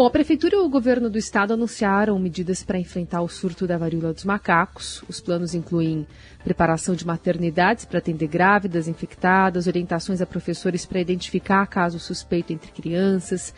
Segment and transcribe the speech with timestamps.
[0.00, 3.76] Bom, a Prefeitura e o governo do estado anunciaram medidas para enfrentar o surto da
[3.76, 5.04] varíola dos macacos.
[5.06, 6.06] Os planos incluem
[6.42, 12.72] preparação de maternidades para atender grávidas, infectadas, orientações a professores para identificar caso suspeito entre
[12.72, 13.52] crianças,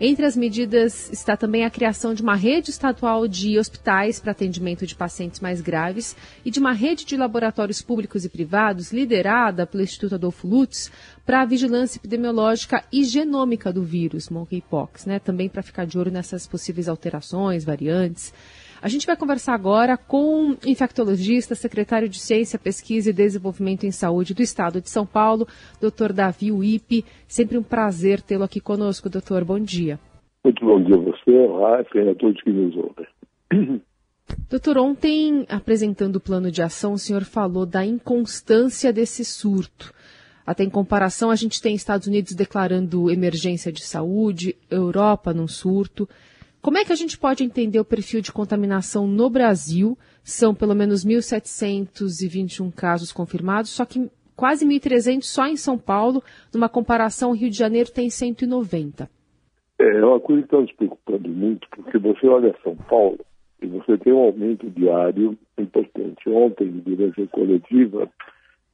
[0.00, 4.86] entre as medidas está também a criação de uma rede estadual de hospitais para atendimento
[4.86, 9.82] de pacientes mais graves e de uma rede de laboratórios públicos e privados liderada pelo
[9.82, 10.92] Instituto Adolfo Lutz
[11.26, 15.18] para a vigilância epidemiológica e genômica do vírus monkeypox, né?
[15.18, 18.32] Também para ficar de olho nessas possíveis alterações, variantes.
[18.80, 23.90] A gente vai conversar agora com o infectologista, secretário de Ciência, Pesquisa e Desenvolvimento em
[23.90, 25.48] Saúde do Estado de São Paulo,
[25.80, 27.04] doutor Davi Uip.
[27.26, 29.44] Sempre um prazer tê-lo aqui conosco, doutor.
[29.44, 29.98] Bom dia.
[30.44, 33.80] Muito bom dia a você, Rafa, e a todos que nos ouvem.
[34.50, 39.92] Doutor, ontem, apresentando o plano de ação, o senhor falou da inconstância desse surto.
[40.48, 46.08] Até em comparação, a gente tem Estados Unidos declarando emergência de saúde, Europa num surto.
[46.62, 49.98] Como é que a gente pode entender o perfil de contaminação no Brasil?
[50.24, 56.22] São pelo menos 1.721 casos confirmados, só que quase 1.300 só em São Paulo.
[56.54, 59.06] Numa comparação, Rio de Janeiro tem 190.
[59.78, 63.20] É uma coisa que está nos preocupando muito, porque você olha São Paulo
[63.60, 66.26] e você tem um aumento diário importante.
[66.26, 68.08] Ontem, durante a coletiva,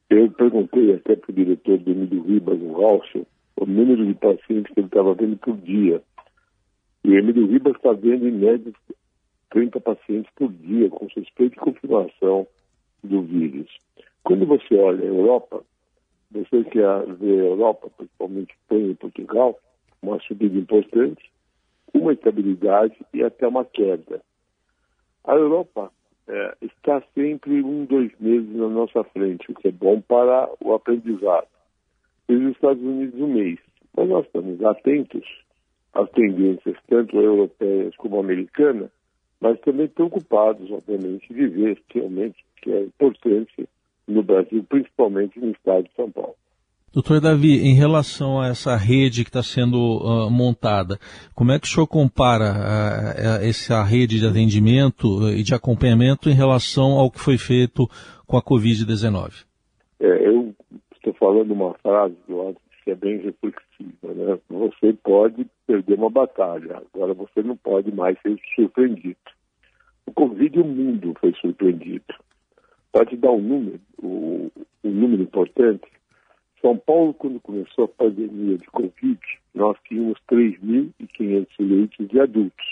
[0.09, 3.25] eu perguntei até para o diretor do Emílio Ribas, o Raucho,
[3.57, 6.01] o número de pacientes que ele estava vendo por dia.
[7.03, 8.71] E o Emílio Ribas está vendo, em média,
[9.49, 12.47] 30 pacientes por dia com suspeita e confirmação
[13.03, 13.69] do vírus.
[14.23, 15.63] Quando você olha a Europa,
[16.31, 19.59] você quer ver a Europa, principalmente Espanha e Portugal,
[20.01, 21.31] uma subida importante,
[21.93, 24.21] uma estabilidade e até uma queda.
[25.23, 25.91] A Europa
[26.27, 30.73] é, está sempre um, dois meses na nossa frente, o que é bom para o
[30.73, 31.47] aprendizado.
[32.27, 33.59] E os Estados Unidos um mês.
[33.95, 35.23] Mas nós estamos atentos
[35.93, 38.89] as tendências, tanto europeias como americanas,
[39.39, 43.69] mas também preocupados, obviamente, de ver realmente que é importante
[44.07, 46.35] no Brasil, principalmente no estado de São Paulo.
[46.95, 50.97] Doutor Davi, em relação a essa rede que está sendo uh, montada,
[51.35, 56.33] como é que o senhor compara uh, essa rede de atendimento e de acompanhamento em
[56.33, 57.85] relação ao que foi feito
[58.25, 59.43] com a Covid-19?
[59.99, 60.55] É, eu
[60.95, 64.13] estou falando uma frase que eu acho que é bem reflexiva.
[64.13, 64.39] Né?
[64.49, 69.17] Você pode perder uma batalha, agora você não pode mais ser surpreendido.
[70.05, 72.05] O Covid, o mundo foi surpreendido.
[72.93, 74.49] Pode dar um número, um
[74.81, 75.94] número importante.
[76.65, 79.19] São Paulo, quando começou a pandemia de Covid,
[79.53, 82.65] nós tínhamos 3.500 leitos de adultos.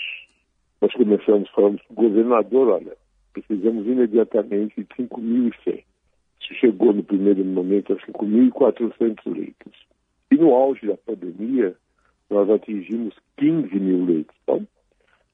[0.80, 2.96] Nós começamos, falamos com o governador, olha,
[3.32, 5.84] precisamos imediatamente de 5.100.
[6.40, 9.86] Isso chegou no primeiro momento a 5.400 leitos.
[10.28, 11.76] E no auge da pandemia,
[12.28, 14.34] nós atingimos 15 mil leitos.
[14.42, 14.66] Então,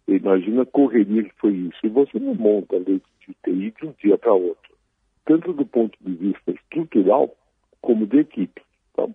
[0.06, 1.78] imagina a correria que foi isso.
[1.82, 4.74] E você não monta leitos de UTI de um dia para outro,
[5.24, 7.34] tanto do ponto de vista estrutural
[7.80, 8.62] como de equipe.
[8.92, 9.14] Então,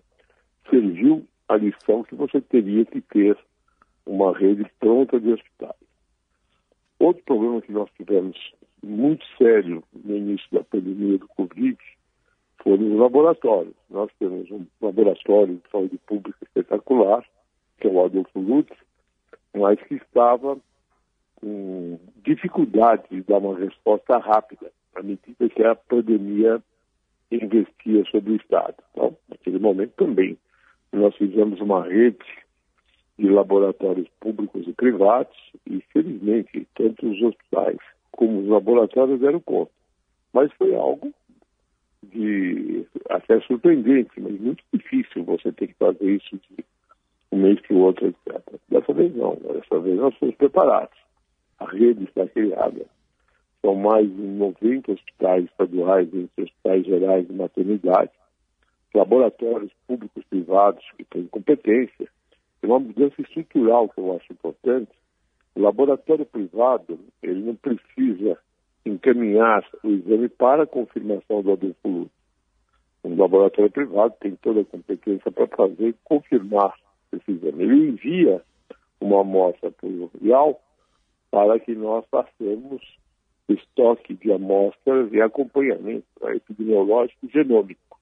[0.70, 3.36] serviu a lição que você teria que ter
[4.04, 5.74] uma rede pronta de hospitais.
[6.98, 8.36] Outro problema que nós tivemos
[8.82, 11.76] muito sério no início da pandemia do Covid
[12.62, 13.74] foram os laboratórios.
[13.90, 17.24] Nós temos um laboratório de saúde pública espetacular,
[17.78, 18.76] que é o Adolfo Lutz,
[19.54, 20.58] mas que estava
[21.36, 26.62] com dificuldade de dar uma resposta rápida à medida que a pandemia
[27.30, 28.76] investia sobre o Estado.
[28.92, 30.36] Então, naquele momento também,
[30.92, 32.24] nós fizemos uma rede
[33.18, 37.78] de laboratórios públicos e privados e, felizmente, tanto os hospitais
[38.12, 39.72] como os laboratórios deram conta.
[40.32, 41.12] Mas foi algo
[42.02, 46.64] de até surpreendente, mas muito difícil você ter que fazer isso de
[47.32, 48.42] um mês para o outro, etc.
[48.68, 50.96] Dessa vez não, dessa vez nós fomos preparados.
[51.58, 52.86] A rede está criada.
[53.66, 58.12] São mais de 90 hospitais estaduais, entre hospitais gerais e maternidade,
[58.94, 62.08] laboratórios públicos privados que têm competência.
[62.60, 64.92] Tem uma mudança estrutural que eu acho importante.
[65.56, 68.38] O laboratório privado, ele não precisa
[68.84, 72.08] encaminhar o exame para a confirmação do adulto.
[73.02, 76.72] Um laboratório privado tem toda a competência para fazer e confirmar
[77.12, 77.64] esse exame.
[77.64, 78.40] Ele envia
[79.00, 80.62] uma amostra para o RIAL
[81.32, 82.80] para que nós façamos
[83.48, 87.98] estoque de amostras e acompanhamento epidemiológico e genômico.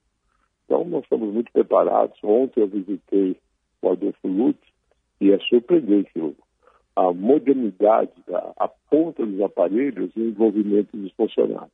[0.64, 2.18] Então, nós estamos muito preparados.
[2.22, 3.36] Ontem eu visitei
[3.82, 4.60] o Adolfo Lutz
[5.20, 6.10] e é surpreendente
[6.96, 11.72] a modernidade, a, a ponta dos aparelhos e o envolvimento dos funcionários.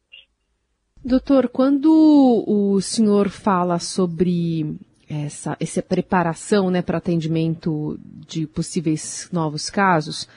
[1.05, 4.77] Doutor, quando o senhor fala sobre
[5.09, 10.29] essa, essa preparação né, para atendimento de possíveis novos casos,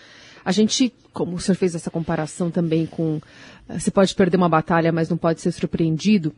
[0.43, 3.19] a gente, como o senhor fez essa comparação também com
[3.67, 6.33] você pode perder uma batalha, mas não pode ser surpreendido.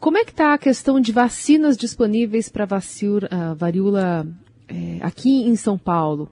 [0.00, 4.26] Como é que está a questão de vacinas disponíveis para uh, varíola
[4.68, 6.28] é, aqui em São Paulo?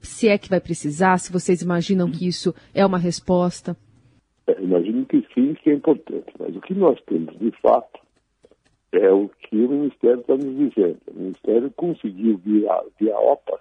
[0.00, 3.76] Se é que vai precisar, se vocês imaginam que isso é uma resposta?
[4.46, 6.32] É, imagino que sim, que é importante.
[6.38, 8.00] Mas o que nós temos, de fato,
[8.92, 10.98] é o que o Ministério está nos dizendo.
[11.08, 13.60] O Ministério conseguiu, via, via OPA,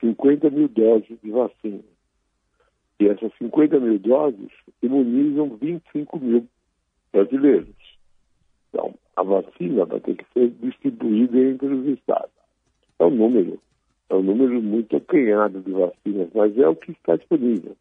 [0.00, 1.82] 50 mil doses de vacina.
[3.00, 4.50] E essas 50 mil doses
[4.82, 6.46] imunizam 25 mil
[7.12, 7.76] brasileiros.
[8.68, 12.30] Então, a vacina vai ter que ser distribuída entre os estados.
[12.98, 13.60] É um número,
[14.08, 17.76] é um número muito acanhado de vacinas, mas é o que está disponível.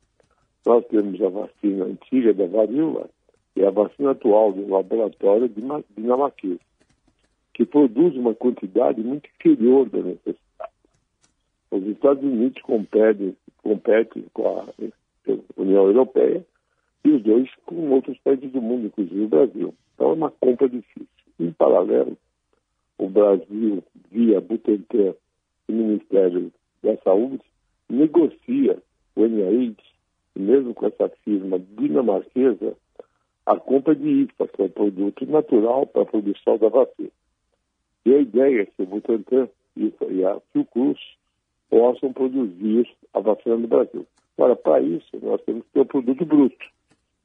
[0.65, 3.09] Nós temos a vacina antiga da varíola
[3.55, 5.49] e a vacina atual do laboratório
[5.95, 6.59] dinamarquês,
[7.53, 10.71] que produz uma quantidade muito inferior da necessidade.
[11.71, 14.65] Os Estados Unidos competem, competem com a
[15.77, 16.45] União Europeia
[17.03, 19.74] e os dois com outros países do mundo, inclusive o Brasil.
[19.94, 21.07] Então é uma compra difícil.
[21.39, 22.18] Em paralelo,
[22.97, 25.13] o Brasil, via Butantan
[25.69, 26.51] e Ministério
[26.83, 27.44] da Saúde,
[27.89, 28.81] negocia
[29.15, 29.75] o NIH,
[30.35, 32.75] mesmo com essa firma dinamarquesa,
[33.45, 37.09] a compra de IFA, que é um produto natural para a produção da vacina.
[38.06, 39.94] E a ideia é que o Butantan e
[40.25, 41.00] a Fiocruz
[41.69, 44.05] possam produzir a vacina no Brasil.
[44.37, 46.65] Agora, para isso, nós temos que ter o produto bruto,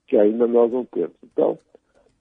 [0.06, 1.12] que ainda nós não temos.
[1.22, 1.58] Então,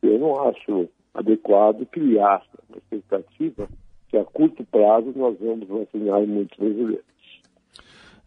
[0.03, 3.67] eu não acho adequado criar uma expectativa
[4.09, 7.11] que a curto prazo nós vamos vacinar muitos brasileiros.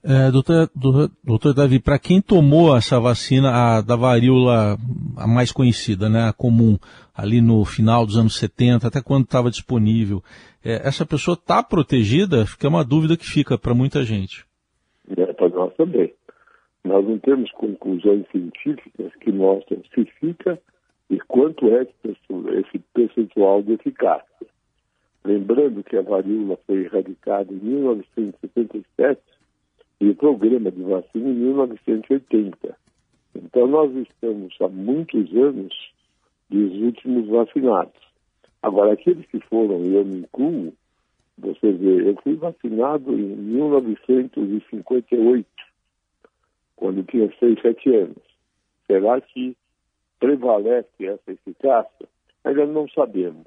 [0.07, 4.77] É, doutor, doutor, doutor Davi, para quem tomou essa vacina a, da varíola
[5.17, 6.77] a mais conhecida, né, a comum,
[7.15, 10.23] ali no final dos anos 70, até quando estava disponível,
[10.65, 12.47] é, essa pessoa está protegida?
[12.47, 14.45] Fica uma dúvida que fica para muita gente.
[15.17, 16.13] É, para nós também.
[16.83, 20.59] Nós não temos conclusões científicas que mostram se fica
[21.11, 24.47] e quanto é esse percentual de eficácia.
[25.25, 29.21] Lembrando que a varíola foi erradicada em 1977
[30.01, 32.77] e o programa de vacina em 1980.
[33.35, 35.75] Então, nós estamos há muitos anos
[36.51, 38.04] dos últimos vacinados.
[38.65, 40.73] Agora, aqueles que foram, eu me incluo,
[41.37, 45.47] você vê, eu fui vacinado em 1958
[46.75, 48.17] quando tinha 6, 7 anos.
[48.87, 49.55] Será que
[50.19, 52.09] prevalece essa eficácia?
[52.43, 53.45] Ainda não sabemos.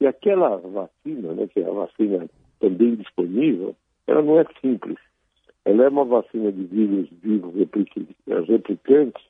[0.00, 2.30] E aquela vacina, né, que é a vacina
[2.60, 3.74] também disponível,
[4.06, 4.98] ela não é simples.
[5.64, 7.52] Ela é uma vacina de vírus vivos
[8.46, 9.24] replicantes,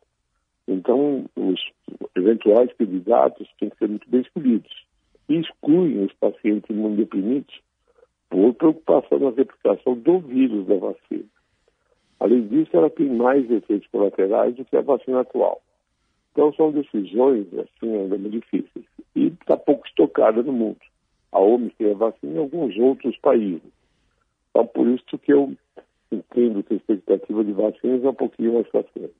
[0.66, 1.60] então os
[2.16, 4.84] eventuais candidatos têm que ser muito bem escolhidos.
[5.28, 7.60] E excluem os pacientes imunodeprimidos
[8.28, 11.24] por preocupação na replicação do vírus da vacina.
[12.20, 15.60] Além disso, ela tem mais efeitos colaterais do que a vacina atual.
[16.32, 18.84] Então, são decisões, assim, ainda muito difíceis.
[19.14, 20.78] E está pouco estocada no mundo.
[21.30, 23.70] A OMS tem a vacina em alguns outros países.
[24.50, 25.54] Então, por isso que eu
[26.10, 29.14] entendo que a expectativa de vacinas é um pouquinho mais frente.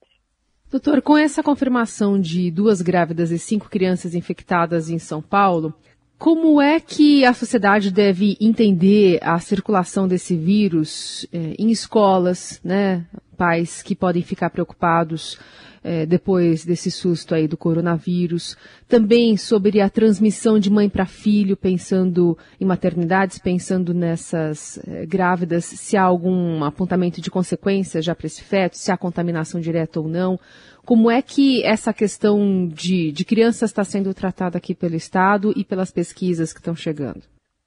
[0.75, 5.73] Doutor, com essa confirmação de duas grávidas e cinco crianças infectadas em São Paulo,
[6.19, 13.07] como é que a sociedade deve entender a circulação desse vírus eh, em escolas, né?
[13.35, 15.39] Pais que podem ficar preocupados
[15.85, 18.57] eh, depois desse susto aí do coronavírus.
[18.89, 25.67] Também sobre a transmissão de mãe para filho, pensando em maternidades, pensando nessas eh, grávidas,
[25.67, 30.09] se há algum apontamento de consequência já para esse feto, se há contaminação direta ou
[30.09, 30.39] não.
[30.87, 35.65] Como é que essa questão de, de crianças está sendo tratada aqui pelo Estado e
[35.65, 37.23] pelas pesquisas que estão chegando?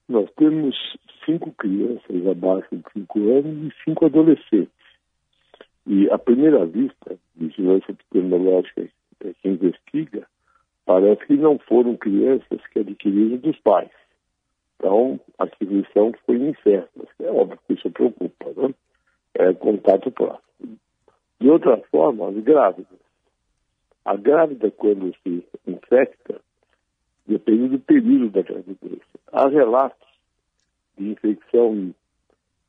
[0.08, 0.74] Nós temos
[1.24, 4.87] cinco crianças abaixo de cinco anos e cinco adolescentes.
[5.88, 8.86] E, à primeira vista, vigilância epidemiológica
[9.20, 10.28] que investiga,
[10.84, 13.90] parece que não foram crianças que adquiriram dos pais.
[14.76, 17.08] Então, a aquisição foi incerta.
[17.20, 18.74] É óbvio que isso preocupa, né?
[19.32, 20.78] É contato próximo.
[21.40, 22.98] De outra forma, as grávidas.
[24.04, 26.38] A grávida, quando se infecta,
[27.26, 29.00] depende do período da gravidez.
[29.32, 30.06] Há relatos
[30.98, 31.94] de infecção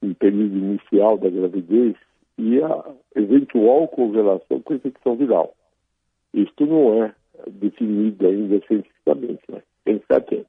[0.01, 1.97] em período inicial da gravidez
[2.39, 2.85] e a
[3.17, 5.53] eventual correlação com a infecção viral.
[6.33, 7.13] Isto não é
[7.47, 10.47] definido ainda cientificamente, mas tem que estar atento.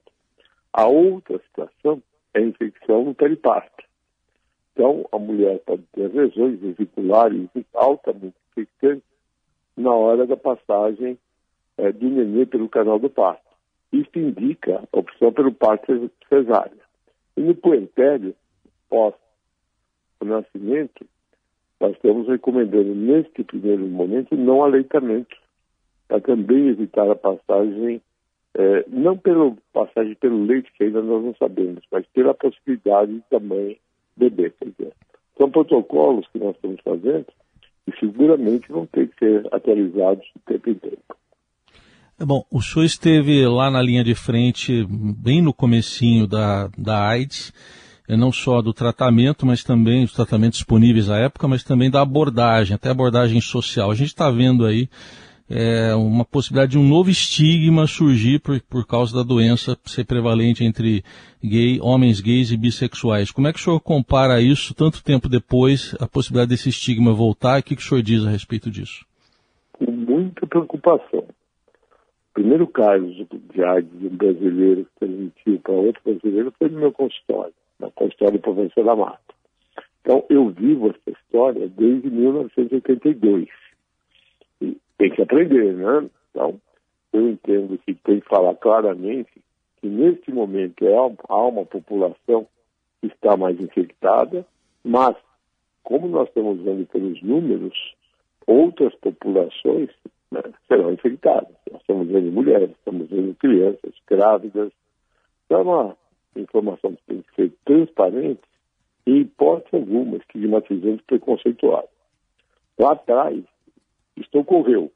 [0.72, 2.00] A outra situação
[2.32, 3.84] é a infecção no periparto.
[4.72, 9.02] Então, a mulher pode ter lesões vesiculares altamente infectantes
[9.76, 11.18] na hora da passagem
[11.76, 13.50] é, do nenê pelo canal do parto.
[13.92, 16.84] Isso indica a opção pelo parto cesárea.
[17.36, 18.32] E no puerpério,
[18.88, 19.14] pós
[20.20, 21.04] o nascimento,
[21.80, 25.36] nós estamos recomendando, neste primeiro momento, não aleitamento,
[26.06, 28.02] para também evitar a passagem,
[28.54, 33.40] é, não pela passagem pelo leite, que ainda nós não sabemos, mas pela possibilidade da
[33.40, 33.78] mãe
[34.16, 34.52] beber.
[34.58, 34.92] Quer dizer,
[35.38, 37.26] são protocolos que nós estamos fazendo
[37.86, 41.16] e seguramente vão ter que ser atualizados o tempo em tempo.
[42.20, 47.08] É bom, o senhor esteve lá na linha de frente, bem no comecinho da, da
[47.08, 47.50] AIDS,
[48.16, 52.74] não só do tratamento, mas também dos tratamentos disponíveis à época, mas também da abordagem,
[52.74, 53.90] até abordagem social.
[53.90, 54.88] A gente está vendo aí
[55.50, 60.64] é, uma possibilidade de um novo estigma surgir por, por causa da doença ser prevalente
[60.64, 61.02] entre
[61.42, 63.32] gay, homens gays e bissexuais.
[63.32, 67.60] Como é que o senhor compara isso, tanto tempo depois, a possibilidade desse estigma voltar?
[67.60, 69.04] O que, que o senhor diz a respeito disso?
[69.72, 71.20] Com muita preocupação.
[72.30, 76.78] O primeiro caso de AIDS de um brasileiro que transmitiu para outro brasileiro foi no
[76.78, 79.34] meu consultório, na consultório do professor Amato.
[80.00, 83.48] Então, eu vivo essa história desde 1982
[85.00, 86.10] tem que aprender, né?
[86.30, 86.60] Então,
[87.12, 89.30] eu entendo que tem que falar claramente
[89.80, 92.46] que neste momento é, há uma população
[93.00, 94.46] que está mais infectada,
[94.84, 95.16] mas
[95.82, 97.74] como nós estamos vendo pelos números,
[98.46, 99.88] outras populações
[100.30, 101.56] né, serão infectadas.
[101.72, 104.70] Nós estamos vendo mulheres, estamos vendo crianças, grávidas.
[105.46, 105.96] Então, é uma
[106.36, 108.40] informação tem que ser transparente
[109.06, 111.88] e, em hipótese alguma, estigmatizante preconceituado.
[112.78, 113.42] Lá atrás,
[114.16, 114.92] isto ocorreu.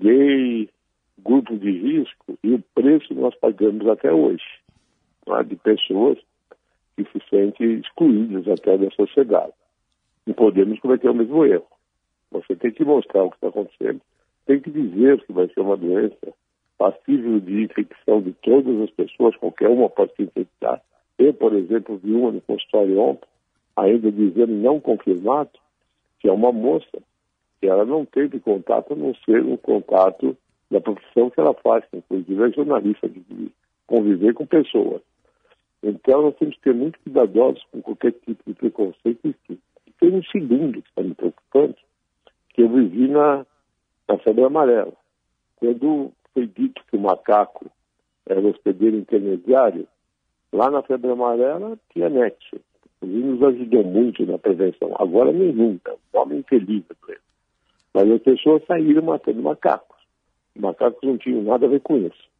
[0.00, 0.70] Gay,
[1.18, 4.44] grupo de risco, e o preço nós pagamos até hoje,
[5.46, 6.18] de pessoas
[6.96, 9.52] que se sentem excluídas até da sociedade.
[10.26, 11.66] Não podemos cometer o mesmo erro.
[12.30, 14.00] Você tem que mostrar o que está acontecendo,
[14.46, 16.34] tem que dizer que vai ser uma doença
[16.80, 20.80] passível de infecção de todas as pessoas, qualquer uma pode se infectar.
[21.18, 23.28] Eu, por exemplo, vi uma no consultório ontem,
[23.76, 25.50] ainda dizendo não confirmado,
[26.18, 27.02] que é uma moça
[27.60, 30.34] que ela não teve contato, a não ser um contato
[30.70, 33.52] da profissão que ela faz, que inclusive é jornalista, de
[33.86, 35.02] conviver com pessoas.
[35.82, 39.34] Então, nós temos que ser muito cuidadosos com qualquer tipo de preconceito.
[39.50, 39.58] E
[40.00, 41.74] tem um segundo que está me preocupando,
[42.54, 43.44] que eu vivi na,
[44.08, 44.94] na febre amarela.
[45.56, 46.10] Quando
[46.40, 47.70] foi dito que o macaco
[48.26, 49.86] era hospedeiro intermediário,
[50.52, 52.56] lá na febre amarela tinha nexo.
[53.02, 54.94] Inclusive nos ajudou muito na prevenção.
[54.98, 57.12] Agora nenhum, é um homem infeliz a
[57.92, 59.96] mas as pessoas saíram matando macacos.
[60.56, 62.30] Macacos não tinham nada a ver com isso.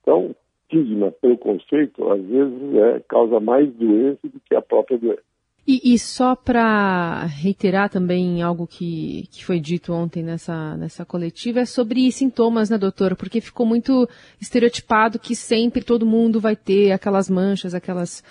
[0.00, 5.31] Então, estigma, preconceito, às vezes é, causa mais doença do que a própria doença.
[5.66, 11.60] E, e só para reiterar também algo que, que foi dito ontem nessa, nessa coletiva,
[11.60, 13.14] é sobre sintomas, né, doutor?
[13.14, 14.08] Porque ficou muito
[14.40, 18.24] estereotipado que sempre todo mundo vai ter aquelas manchas, aquelas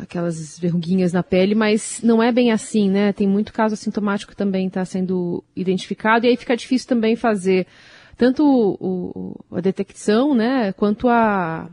[0.00, 3.12] aquelas verruguinhas na pele, mas não é bem assim, né?
[3.12, 7.66] Tem muito caso assintomático também está sendo identificado e aí fica difícil também fazer
[8.16, 11.70] tanto o, o, a detecção, né, quanto a,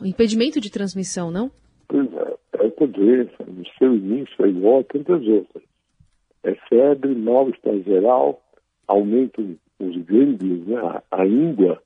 [0.00, 1.50] o impedimento de transmissão, não?
[1.88, 2.27] Pois é,
[2.78, 5.62] essa doença, no seu início, é igual a tantas outras.
[6.44, 8.40] É febre, mal-estar geral,
[8.86, 11.82] aumenta os gânglios, né, a, íngua,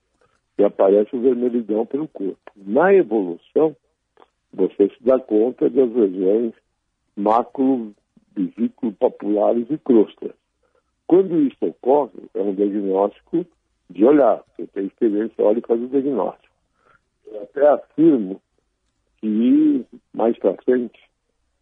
[0.58, 2.38] e aparece o vermelhidão pelo corpo.
[2.56, 3.74] Na evolução,
[4.52, 6.52] você se dá conta das lesões
[7.16, 7.92] macro,
[8.34, 10.32] vesículo papulares e crostas.
[11.06, 13.46] Quando isso ocorre, é um diagnóstico
[13.90, 14.42] de olhar.
[14.56, 16.54] Você tem experiência, olha e faz o diagnóstico.
[17.26, 18.40] Eu até afirmo
[19.22, 21.00] que mais para frente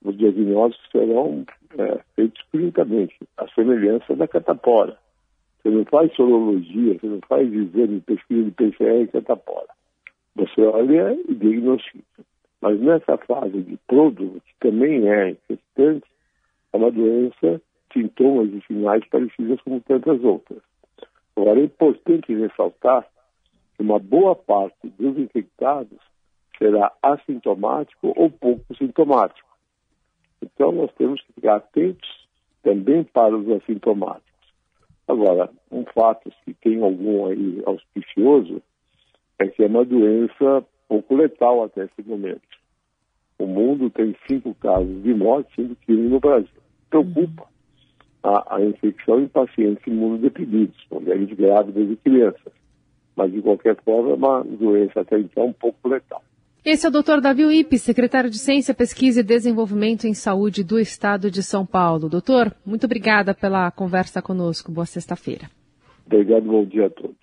[0.03, 1.45] os diagnósticos serão
[1.79, 4.97] é, feitos clinicamente, a semelhança da catapora.
[5.63, 9.69] Você não faz sorologia, você não faz exame pesquisa de PCR em catapora.
[10.37, 12.25] Você olha e diagnostica.
[12.63, 16.11] Mas nessa fase de pródromo, que também é infectante,
[16.73, 17.61] é uma doença,
[17.93, 20.63] sintomas e sinais parecidos com tantas outras.
[21.37, 23.07] Agora, é importante ressaltar
[23.77, 25.99] que uma boa parte dos infectados
[26.61, 29.49] será assintomático ou pouco sintomático.
[30.43, 32.29] Então, nós temos que ficar atentos
[32.63, 34.31] também para os assintomáticos.
[35.09, 38.63] Agora, um fato que tem algum aí auspicioso
[39.39, 42.43] é que é uma doença pouco letal até esse momento.
[43.39, 46.61] O mundo tem cinco casos de morte, sendo que no Brasil.
[46.91, 47.47] Preocupa
[48.23, 52.53] a, a infecção em pacientes imunodeprimidos, mulheres grávidas e crianças.
[53.17, 56.23] Mas, de qualquer forma, é uma doença até então pouco letal.
[56.63, 57.23] Esse é o Dr.
[57.23, 62.07] Davi Uip, secretário de Ciência, Pesquisa e Desenvolvimento em Saúde do Estado de São Paulo.
[62.07, 64.71] Doutor, muito obrigada pela conversa conosco.
[64.71, 65.49] Boa sexta-feira.
[66.05, 67.17] Obrigado, bom dia a todos.